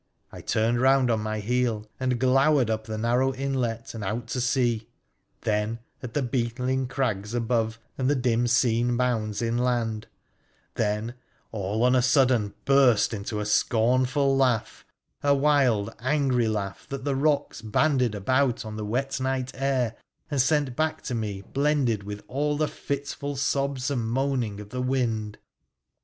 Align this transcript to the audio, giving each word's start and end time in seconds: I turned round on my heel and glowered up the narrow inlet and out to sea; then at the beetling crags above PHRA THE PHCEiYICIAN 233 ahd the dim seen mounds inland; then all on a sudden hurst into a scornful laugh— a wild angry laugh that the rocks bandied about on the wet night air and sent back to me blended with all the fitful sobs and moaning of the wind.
I 0.31 0.41
turned 0.41 0.81
round 0.81 1.11
on 1.11 1.19
my 1.19 1.41
heel 1.41 1.85
and 1.99 2.19
glowered 2.19 2.71
up 2.71 2.85
the 2.85 2.97
narrow 2.97 3.35
inlet 3.35 3.93
and 3.93 4.03
out 4.03 4.25
to 4.29 4.41
sea; 4.41 4.89
then 5.41 5.77
at 6.01 6.15
the 6.15 6.23
beetling 6.23 6.87
crags 6.87 7.35
above 7.35 7.75
PHRA 7.99 8.07
THE 8.07 8.15
PHCEiYICIAN 8.15 8.15
233 8.15 8.15
ahd 8.15 8.15
the 8.15 8.29
dim 8.39 8.47
seen 8.47 8.95
mounds 8.95 9.41
inland; 9.43 10.07
then 10.73 11.13
all 11.51 11.83
on 11.83 11.95
a 11.95 12.01
sudden 12.01 12.55
hurst 12.65 13.13
into 13.13 13.39
a 13.39 13.45
scornful 13.45 14.35
laugh— 14.35 14.83
a 15.21 15.35
wild 15.35 15.93
angry 15.99 16.47
laugh 16.47 16.87
that 16.89 17.03
the 17.05 17.15
rocks 17.15 17.61
bandied 17.61 18.15
about 18.15 18.65
on 18.65 18.77
the 18.77 18.83
wet 18.83 19.19
night 19.19 19.51
air 19.53 19.93
and 20.31 20.41
sent 20.41 20.75
back 20.75 21.03
to 21.03 21.13
me 21.13 21.43
blended 21.53 22.01
with 22.01 22.23
all 22.27 22.57
the 22.57 22.67
fitful 22.67 23.35
sobs 23.35 23.91
and 23.91 24.09
moaning 24.09 24.59
of 24.59 24.69
the 24.69 24.81
wind. 24.81 25.37